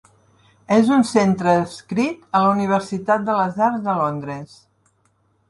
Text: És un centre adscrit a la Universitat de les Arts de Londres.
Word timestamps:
És 0.77 0.87
un 0.95 1.03
centre 1.09 1.53
adscrit 1.65 2.25
a 2.39 2.41
la 2.47 2.55
Universitat 2.57 3.29
de 3.29 3.37
les 3.43 3.61
Arts 3.69 3.87
de 3.91 3.97
Londres. 4.03 4.59